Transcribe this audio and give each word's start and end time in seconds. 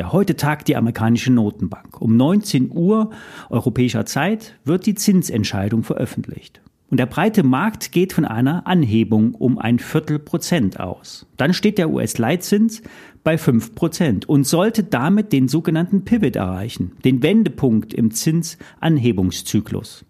Ja, 0.00 0.12
heute 0.12 0.34
tagt 0.34 0.68
die 0.68 0.76
amerikanische 0.76 1.30
Notenbank. 1.30 2.00
Um 2.00 2.16
19 2.16 2.70
Uhr 2.72 3.10
europäischer 3.50 4.06
Zeit 4.06 4.58
wird 4.64 4.86
die 4.86 4.94
Zinsentscheidung 4.94 5.82
veröffentlicht. 5.82 6.62
Und 6.88 6.98
der 6.98 7.04
breite 7.04 7.42
Markt 7.42 7.92
geht 7.92 8.14
von 8.14 8.24
einer 8.24 8.66
Anhebung 8.66 9.34
um 9.34 9.58
ein 9.58 9.78
Viertel 9.78 10.18
Prozent 10.18 10.80
aus. 10.80 11.26
Dann 11.36 11.52
steht 11.52 11.76
der 11.76 11.90
US-Leitzins 11.90 12.80
bei 13.24 13.36
5 13.36 13.74
Prozent 13.74 14.26
und 14.26 14.46
sollte 14.46 14.84
damit 14.84 15.34
den 15.34 15.48
sogenannten 15.48 16.02
Pivot 16.06 16.36
erreichen, 16.36 16.92
den 17.04 17.22
Wendepunkt 17.22 17.92
im 17.92 18.10
Zinsanhebungszyklus. 18.10 20.06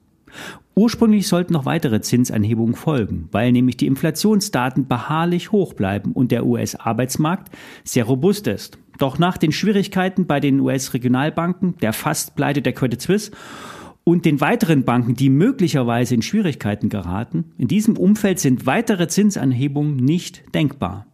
Ursprünglich 0.74 1.26
sollten 1.26 1.52
noch 1.52 1.66
weitere 1.66 2.00
Zinsanhebungen 2.00 2.74
folgen, 2.74 3.28
weil 3.32 3.52
nämlich 3.52 3.76
die 3.76 3.86
Inflationsdaten 3.86 4.86
beharrlich 4.86 5.52
hoch 5.52 5.74
bleiben 5.74 6.12
und 6.12 6.30
der 6.30 6.46
US-Arbeitsmarkt 6.46 7.50
sehr 7.84 8.04
robust 8.04 8.46
ist. 8.46 8.78
Doch 8.98 9.18
nach 9.18 9.36
den 9.36 9.52
Schwierigkeiten 9.52 10.26
bei 10.26 10.40
den 10.40 10.60
US-Regionalbanken, 10.60 11.76
der 11.78 11.92
Fastpleite 11.92 12.62
der 12.62 12.72
Credit 12.72 13.00
Suisse 13.00 13.32
und 14.04 14.24
den 14.24 14.40
weiteren 14.40 14.84
Banken, 14.84 15.14
die 15.14 15.30
möglicherweise 15.30 16.14
in 16.14 16.22
Schwierigkeiten 16.22 16.88
geraten, 16.88 17.52
in 17.58 17.68
diesem 17.68 17.96
Umfeld 17.96 18.38
sind 18.38 18.66
weitere 18.66 19.08
Zinsanhebungen 19.08 19.96
nicht 19.96 20.54
denkbar. 20.54 21.06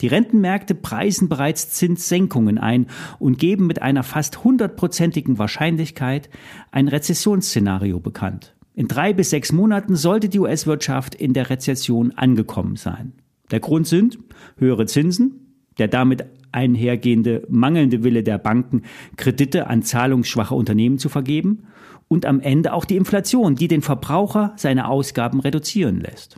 Die 0.00 0.08
Rentenmärkte 0.08 0.74
preisen 0.74 1.28
bereits 1.28 1.70
Zinssenkungen 1.70 2.58
ein 2.58 2.86
und 3.18 3.38
geben 3.38 3.66
mit 3.66 3.82
einer 3.82 4.02
fast 4.02 4.42
hundertprozentigen 4.42 5.38
Wahrscheinlichkeit 5.38 6.28
ein 6.70 6.88
Rezessionsszenario 6.88 8.00
bekannt. 8.00 8.54
In 8.74 8.88
drei 8.88 9.12
bis 9.12 9.30
sechs 9.30 9.52
Monaten 9.52 9.96
sollte 9.96 10.28
die 10.28 10.38
US-Wirtschaft 10.38 11.14
in 11.14 11.34
der 11.34 11.50
Rezession 11.50 12.12
angekommen 12.12 12.76
sein. 12.76 13.12
Der 13.50 13.60
Grund 13.60 13.86
sind 13.86 14.18
höhere 14.56 14.86
Zinsen, 14.86 15.56
der 15.78 15.88
damit 15.88 16.24
einhergehende 16.52 17.46
mangelnde 17.48 18.02
Wille 18.02 18.22
der 18.22 18.38
Banken, 18.38 18.82
Kredite 19.16 19.66
an 19.66 19.82
zahlungsschwache 19.82 20.54
Unternehmen 20.54 20.98
zu 20.98 21.08
vergeben 21.08 21.64
und 22.08 22.26
am 22.26 22.40
Ende 22.40 22.72
auch 22.72 22.84
die 22.84 22.96
Inflation, 22.96 23.56
die 23.56 23.68
den 23.68 23.82
Verbraucher 23.82 24.52
seine 24.56 24.88
Ausgaben 24.88 25.40
reduzieren 25.40 26.00
lässt. 26.00 26.36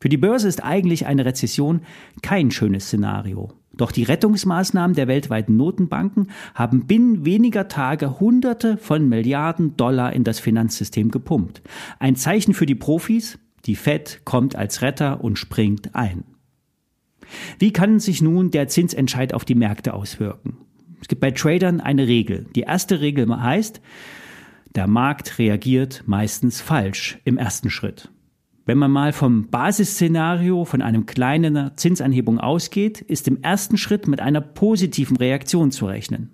Für 0.00 0.08
die 0.08 0.16
Börse 0.16 0.48
ist 0.48 0.64
eigentlich 0.64 1.06
eine 1.06 1.26
Rezession 1.26 1.82
kein 2.22 2.50
schönes 2.50 2.86
Szenario. 2.86 3.52
Doch 3.74 3.92
die 3.92 4.02
Rettungsmaßnahmen 4.02 4.96
der 4.96 5.08
weltweiten 5.08 5.56
Notenbanken 5.56 6.30
haben 6.54 6.86
binnen 6.86 7.26
weniger 7.26 7.68
Tage 7.68 8.18
Hunderte 8.18 8.78
von 8.78 9.08
Milliarden 9.08 9.76
Dollar 9.76 10.12
in 10.14 10.24
das 10.24 10.40
Finanzsystem 10.40 11.10
gepumpt. 11.10 11.62
Ein 11.98 12.16
Zeichen 12.16 12.54
für 12.54 12.66
die 12.66 12.74
Profis, 12.74 13.38
die 13.66 13.76
Fed 13.76 14.22
kommt 14.24 14.56
als 14.56 14.80
Retter 14.80 15.22
und 15.22 15.38
springt 15.38 15.94
ein. 15.94 16.24
Wie 17.58 17.72
kann 17.72 18.00
sich 18.00 18.22
nun 18.22 18.50
der 18.50 18.68
Zinsentscheid 18.68 19.34
auf 19.34 19.44
die 19.44 19.54
Märkte 19.54 19.94
auswirken? 19.94 20.56
Es 21.00 21.08
gibt 21.08 21.20
bei 21.20 21.30
Tradern 21.30 21.80
eine 21.80 22.06
Regel. 22.06 22.46
Die 22.54 22.62
erste 22.62 23.00
Regel 23.00 23.28
heißt, 23.40 23.80
der 24.74 24.86
Markt 24.86 25.38
reagiert 25.38 26.04
meistens 26.06 26.60
falsch 26.60 27.18
im 27.24 27.36
ersten 27.36 27.70
Schritt. 27.70 28.10
Wenn 28.66 28.78
man 28.78 28.90
mal 28.90 29.12
vom 29.12 29.48
Basisszenario 29.48 30.64
von 30.64 30.82
einem 30.82 31.06
kleinen 31.06 31.70
Zinsanhebung 31.76 32.38
ausgeht, 32.38 33.00
ist 33.00 33.26
im 33.26 33.42
ersten 33.42 33.76
Schritt 33.76 34.06
mit 34.06 34.20
einer 34.20 34.40
positiven 34.40 35.16
Reaktion 35.16 35.70
zu 35.70 35.86
rechnen. 35.86 36.30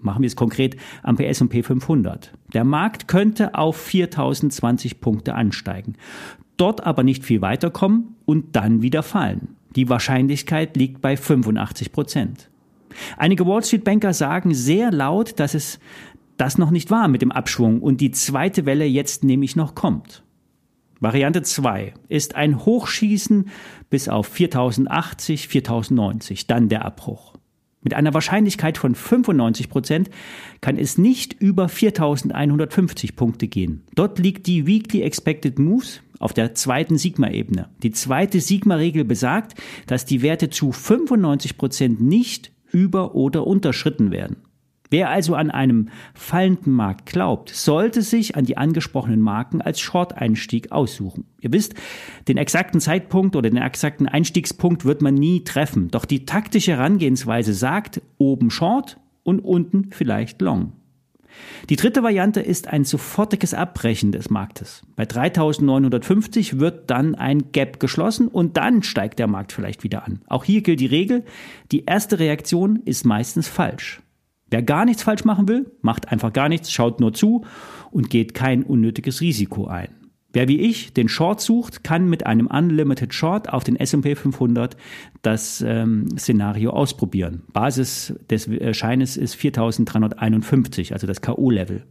Machen 0.00 0.22
wir 0.22 0.28
es 0.28 0.36
konkret 0.36 0.76
am 1.02 1.16
PS&P 1.16 1.62
500. 1.62 2.32
Der 2.54 2.64
Markt 2.64 3.08
könnte 3.08 3.54
auf 3.54 3.76
4020 3.76 5.00
Punkte 5.00 5.34
ansteigen, 5.34 5.94
dort 6.56 6.86
aber 6.86 7.02
nicht 7.02 7.24
viel 7.24 7.42
weiterkommen 7.42 8.16
und 8.24 8.56
dann 8.56 8.80
wieder 8.80 9.02
fallen. 9.02 9.56
Die 9.76 9.88
Wahrscheinlichkeit 9.88 10.76
liegt 10.76 11.00
bei 11.00 11.16
85 11.16 11.92
Prozent. 11.92 12.48
Einige 13.16 13.46
Wall 13.46 13.62
Street 13.62 13.84
Banker 13.84 14.14
sagen 14.14 14.54
sehr 14.54 14.90
laut, 14.90 15.38
dass 15.38 15.54
es 15.54 15.78
das 16.36 16.56
noch 16.56 16.70
nicht 16.70 16.90
war 16.90 17.08
mit 17.08 17.20
dem 17.20 17.32
Abschwung 17.32 17.82
und 17.82 18.00
die 18.00 18.12
zweite 18.12 18.64
Welle 18.64 18.86
jetzt 18.86 19.24
nämlich 19.24 19.56
noch 19.56 19.74
kommt. 19.74 20.22
Variante 21.00 21.42
2 21.42 21.94
ist 22.08 22.34
ein 22.34 22.64
Hochschießen 22.64 23.48
bis 23.88 24.08
auf 24.08 24.26
4080, 24.26 25.48
4090, 25.48 26.46
dann 26.46 26.68
der 26.68 26.84
Abbruch. 26.84 27.34
Mit 27.80 27.94
einer 27.94 28.12
Wahrscheinlichkeit 28.12 28.76
von 28.76 28.96
95 28.96 29.68
Prozent 29.68 30.10
kann 30.60 30.76
es 30.76 30.98
nicht 30.98 31.34
über 31.34 31.68
4150 31.68 33.14
Punkte 33.14 33.46
gehen. 33.46 33.84
Dort 33.94 34.18
liegt 34.18 34.48
die 34.48 34.66
Weekly 34.66 35.02
Expected 35.02 35.60
Moves 35.60 36.00
auf 36.18 36.34
der 36.34 36.54
zweiten 36.54 36.98
Sigma-Ebene. 36.98 37.68
Die 37.84 37.92
zweite 37.92 38.40
Sigma-Regel 38.40 39.04
besagt, 39.04 39.54
dass 39.86 40.04
die 40.04 40.22
Werte 40.22 40.50
zu 40.50 40.72
95 40.72 41.56
Prozent 41.56 42.00
nicht 42.00 42.50
über- 42.72 43.14
oder 43.14 43.46
unterschritten 43.46 44.10
werden. 44.10 44.38
Wer 44.90 45.10
also 45.10 45.34
an 45.34 45.50
einem 45.50 45.88
fallenden 46.14 46.72
Markt 46.72 47.06
glaubt, 47.06 47.50
sollte 47.50 48.02
sich 48.02 48.36
an 48.36 48.44
die 48.44 48.56
angesprochenen 48.56 49.20
Marken 49.20 49.60
als 49.60 49.80
Short-Einstieg 49.80 50.72
aussuchen. 50.72 51.26
Ihr 51.40 51.52
wisst, 51.52 51.74
den 52.26 52.38
exakten 52.38 52.80
Zeitpunkt 52.80 53.36
oder 53.36 53.50
den 53.50 53.60
exakten 53.60 54.08
Einstiegspunkt 54.08 54.84
wird 54.84 55.02
man 55.02 55.14
nie 55.14 55.44
treffen. 55.44 55.90
Doch 55.90 56.04
die 56.04 56.24
taktische 56.24 56.72
Herangehensweise 56.72 57.52
sagt, 57.52 58.00
oben 58.16 58.50
Short 58.50 58.98
und 59.24 59.40
unten 59.40 59.90
vielleicht 59.90 60.40
Long. 60.40 60.72
Die 61.68 61.76
dritte 61.76 62.02
Variante 62.02 62.40
ist 62.40 62.68
ein 62.68 62.84
sofortiges 62.84 63.54
Abbrechen 63.54 64.12
des 64.12 64.30
Marktes. 64.30 64.82
Bei 64.96 65.04
3950 65.04 66.58
wird 66.58 66.90
dann 66.90 67.14
ein 67.14 67.52
Gap 67.52 67.78
geschlossen 67.78 68.28
und 68.28 68.56
dann 68.56 68.82
steigt 68.82 69.18
der 69.18 69.26
Markt 69.26 69.52
vielleicht 69.52 69.84
wieder 69.84 70.04
an. 70.04 70.22
Auch 70.26 70.44
hier 70.44 70.62
gilt 70.62 70.80
die 70.80 70.86
Regel, 70.86 71.24
die 71.70 71.84
erste 71.84 72.18
Reaktion 72.18 72.80
ist 72.84 73.04
meistens 73.04 73.48
falsch. 73.48 74.00
Wer 74.50 74.62
gar 74.62 74.84
nichts 74.84 75.02
falsch 75.02 75.24
machen 75.24 75.48
will, 75.48 75.70
macht 75.82 76.10
einfach 76.10 76.32
gar 76.32 76.48
nichts, 76.48 76.72
schaut 76.72 77.00
nur 77.00 77.12
zu 77.12 77.44
und 77.90 78.10
geht 78.10 78.34
kein 78.34 78.62
unnötiges 78.62 79.20
Risiko 79.20 79.66
ein. 79.66 79.88
Wer 80.34 80.46
wie 80.46 80.60
ich 80.60 80.92
den 80.92 81.08
Short 81.08 81.40
sucht, 81.40 81.82
kann 81.84 82.08
mit 82.08 82.26
einem 82.26 82.48
Unlimited 82.48 83.14
Short 83.14 83.50
auf 83.50 83.64
den 83.64 83.76
S&P 83.76 84.14
500 84.14 84.76
das 85.22 85.64
ähm, 85.66 86.06
Szenario 86.18 86.70
ausprobieren. 86.70 87.44
Basis 87.52 88.14
des 88.28 88.46
äh, 88.46 88.74
Scheines 88.74 89.16
ist 89.16 89.36
4351, 89.36 90.92
also 90.92 91.06
das 91.06 91.22
K.O.-Level. 91.22 91.84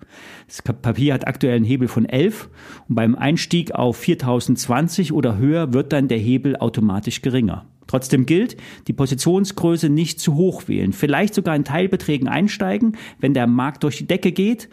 Das 0.46 0.62
Papier 0.62 1.16
hat 1.16 1.28
aktuell 1.28 1.56
einen 1.56 1.66
Hebel 1.66 1.88
von 1.88 2.06
11 2.06 2.50
und 2.88 2.96
beim 2.96 3.16
Einstieg 3.16 3.72
auf 3.72 3.98
4020 3.98 5.14
oder 5.14 5.38
höher 5.38 5.74
wird 5.74 5.92
dann 5.92 6.08
der 6.08 6.20
Hebel 6.20 6.58
automatisch 6.58 7.24
geringer. 7.24 7.66
Trotzdem 7.88 8.26
gilt, 8.26 8.58
die 8.88 8.94
Positionsgröße 8.94 9.90
nicht 9.90 10.20
zu 10.20 10.36
hoch 10.36 10.68
wählen, 10.68 10.94
vielleicht 10.94 11.34
sogar 11.34 11.56
in 11.56 11.64
Teilbeträgen 11.64 12.28
einsteigen, 12.28 12.98
wenn 13.20 13.34
der 13.34 13.48
Markt 13.48 13.84
durch 13.84 13.98
die 13.98 14.08
Decke 14.08 14.32
geht. 14.32 14.70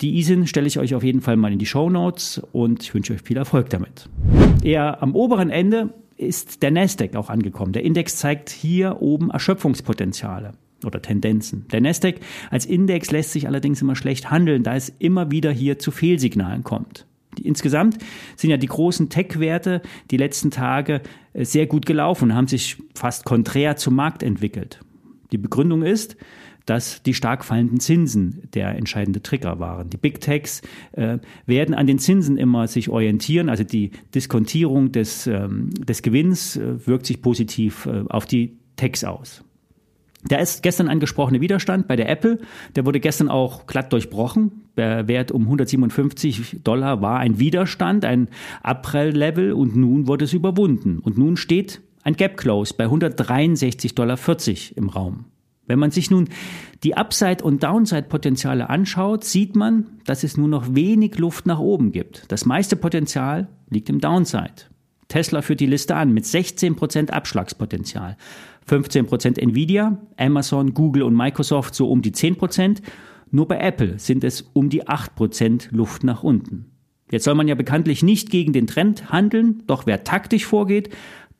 Die 0.00 0.18
ISIN 0.18 0.46
stelle 0.46 0.66
ich 0.66 0.78
euch 0.78 0.94
auf 0.94 1.04
jeden 1.04 1.20
Fall 1.20 1.36
mal 1.36 1.52
in 1.52 1.58
die 1.58 1.66
Show 1.66 1.88
Notes 1.88 2.42
und 2.52 2.82
ich 2.82 2.94
wünsche 2.94 3.12
euch 3.12 3.22
viel 3.22 3.36
Erfolg 3.36 3.70
damit. 3.70 4.08
Eher 4.62 5.02
am 5.02 5.14
oberen 5.14 5.50
Ende 5.50 5.94
ist 6.16 6.62
der 6.62 6.70
Nasdaq 6.70 7.16
auch 7.16 7.30
angekommen. 7.30 7.72
Der 7.72 7.84
Index 7.84 8.16
zeigt 8.16 8.50
hier 8.50 9.00
oben 9.00 9.30
Erschöpfungspotenziale 9.30 10.52
oder 10.84 11.00
Tendenzen. 11.00 11.66
Der 11.70 11.80
Nasdaq 11.80 12.16
als 12.50 12.66
Index 12.66 13.10
lässt 13.10 13.32
sich 13.32 13.46
allerdings 13.46 13.82
immer 13.82 13.96
schlecht 13.96 14.30
handeln, 14.30 14.62
da 14.62 14.74
es 14.74 14.92
immer 14.98 15.30
wieder 15.30 15.50
hier 15.52 15.78
zu 15.78 15.90
Fehlsignalen 15.90 16.64
kommt. 16.64 17.06
Insgesamt 17.42 17.98
sind 18.36 18.50
ja 18.50 18.56
die 18.56 18.66
großen 18.66 19.08
Tech-Werte 19.08 19.82
die 20.10 20.16
letzten 20.16 20.50
Tage 20.50 21.02
äh, 21.32 21.44
sehr 21.44 21.66
gut 21.66 21.86
gelaufen 21.86 22.30
und 22.30 22.36
haben 22.36 22.48
sich 22.48 22.76
fast 22.94 23.24
konträr 23.24 23.76
zum 23.76 23.94
Markt 23.94 24.22
entwickelt. 24.22 24.80
Die 25.32 25.38
Begründung 25.38 25.82
ist, 25.82 26.16
dass 26.66 27.02
die 27.02 27.14
stark 27.14 27.44
fallenden 27.44 27.80
Zinsen 27.80 28.48
der 28.54 28.76
entscheidende 28.76 29.22
Trigger 29.22 29.58
waren. 29.58 29.90
Die 29.90 29.96
Big 29.96 30.20
Techs 30.20 30.62
äh, 30.92 31.18
werden 31.46 31.74
an 31.74 31.86
den 31.86 31.98
Zinsen 31.98 32.36
immer 32.36 32.68
sich 32.68 32.88
orientieren, 32.88 33.48
also 33.48 33.64
die 33.64 33.90
Diskontierung 34.14 34.92
des, 34.92 35.26
ähm, 35.26 35.70
des 35.70 36.02
Gewinns 36.02 36.56
äh, 36.56 36.86
wirkt 36.86 37.06
sich 37.06 37.22
positiv 37.22 37.86
äh, 37.86 38.04
auf 38.08 38.26
die 38.26 38.58
Techs 38.76 39.04
aus. 39.04 39.44
Der 40.30 40.40
ist 40.40 40.62
gestern 40.62 40.88
angesprochene 40.88 41.40
Widerstand 41.40 41.88
bei 41.88 41.96
der 41.96 42.08
Apple, 42.08 42.38
der 42.76 42.86
wurde 42.86 43.00
gestern 43.00 43.28
auch 43.28 43.66
glatt 43.66 43.92
durchbrochen. 43.92 44.62
Der 44.76 45.08
Wert 45.08 45.32
um 45.32 45.42
157 45.42 46.60
Dollar 46.62 47.02
war 47.02 47.18
ein 47.18 47.38
Widerstand, 47.38 48.04
ein 48.04 48.28
April-Level 48.62 49.52
und 49.52 49.74
nun 49.74 50.06
wurde 50.06 50.24
es 50.24 50.32
überwunden. 50.32 51.00
Und 51.00 51.18
nun 51.18 51.36
steht 51.36 51.80
ein 52.04 52.14
Gap 52.14 52.36
Close 52.36 52.74
bei 52.76 52.86
163,40 52.86 53.94
Dollar 53.94 54.18
im 54.76 54.88
Raum. 54.88 55.24
Wenn 55.66 55.78
man 55.78 55.90
sich 55.90 56.10
nun 56.10 56.28
die 56.82 56.96
Upside- 56.96 57.44
und 57.44 57.62
Downside-Potenziale 57.62 58.68
anschaut, 58.68 59.24
sieht 59.24 59.54
man, 59.56 59.86
dass 60.04 60.24
es 60.24 60.36
nur 60.36 60.48
noch 60.48 60.74
wenig 60.74 61.18
Luft 61.18 61.46
nach 61.46 61.60
oben 61.60 61.92
gibt. 61.92 62.24
Das 62.28 62.46
meiste 62.46 62.76
Potenzial 62.76 63.48
liegt 63.70 63.88
im 63.88 64.00
Downside. 64.00 64.66
Tesla 65.08 65.42
führt 65.42 65.60
die 65.60 65.66
Liste 65.66 65.94
an 65.94 66.12
mit 66.12 66.24
16% 66.24 67.10
Abschlagspotenzial. 67.10 68.16
15% 68.68 69.38
Nvidia, 69.38 69.98
Amazon, 70.16 70.74
Google 70.74 71.02
und 71.02 71.16
Microsoft 71.16 71.74
so 71.74 71.90
um 71.90 72.02
die 72.02 72.12
10%. 72.12 72.82
Nur 73.30 73.48
bei 73.48 73.58
Apple 73.58 73.98
sind 73.98 74.24
es 74.24 74.42
um 74.52 74.68
die 74.68 74.84
8% 74.84 75.68
Luft 75.74 76.04
nach 76.04 76.22
unten. 76.22 76.66
Jetzt 77.10 77.24
soll 77.24 77.34
man 77.34 77.48
ja 77.48 77.54
bekanntlich 77.54 78.02
nicht 78.02 78.30
gegen 78.30 78.52
den 78.52 78.66
Trend 78.66 79.10
handeln, 79.10 79.62
doch 79.66 79.86
wer 79.86 80.04
taktisch 80.04 80.46
vorgeht, 80.46 80.90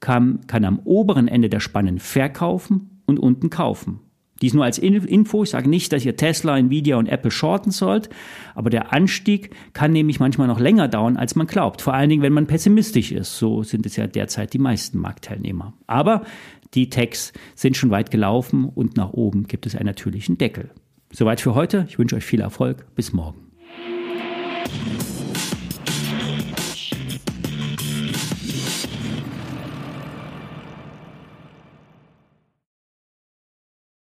kann, 0.00 0.46
kann 0.46 0.64
am 0.64 0.80
oberen 0.80 1.28
Ende 1.28 1.48
der 1.48 1.60
Spannen 1.60 1.98
verkaufen 1.98 3.00
und 3.06 3.19
unten 3.19 3.50
kaufen. 3.50 4.00
Dies 4.42 4.54
nur 4.54 4.64
als 4.64 4.78
Info. 4.78 5.44
Ich 5.44 5.50
sage 5.50 5.70
nicht, 5.70 5.92
dass 5.92 6.04
ihr 6.04 6.16
Tesla, 6.16 6.58
Nvidia 6.58 6.96
und 6.96 7.08
Apple 7.08 7.30
shorten 7.30 7.70
sollt, 7.70 8.10
aber 8.54 8.70
der 8.70 8.92
Anstieg 8.92 9.54
kann 9.72 9.92
nämlich 9.92 10.20
manchmal 10.20 10.48
noch 10.48 10.60
länger 10.60 10.88
dauern, 10.88 11.16
als 11.16 11.36
man 11.36 11.46
glaubt. 11.46 11.80
Vor 11.80 11.94
allen 11.94 12.10
Dingen, 12.10 12.22
wenn 12.22 12.32
man 12.32 12.46
pessimistisch 12.46 13.12
ist. 13.12 13.38
So 13.38 13.62
sind 13.62 13.86
es 13.86 13.96
ja 13.96 14.06
derzeit 14.06 14.52
die 14.52 14.58
meisten 14.58 14.98
Marktteilnehmer. 14.98 15.72
Aber 15.86 16.22
die 16.74 16.90
Techs 16.90 17.32
sind 17.54 17.76
schon 17.76 17.90
weit 17.90 18.10
gelaufen 18.10 18.64
und 18.64 18.96
nach 18.96 19.12
oben 19.12 19.46
gibt 19.46 19.66
es 19.66 19.76
einen 19.76 19.86
natürlichen 19.86 20.38
Deckel. 20.38 20.70
Soweit 21.12 21.40
für 21.40 21.54
heute. 21.54 21.86
Ich 21.88 21.98
wünsche 21.98 22.16
euch 22.16 22.24
viel 22.24 22.40
Erfolg. 22.40 22.86
Bis 22.94 23.12
morgen. 23.12 23.38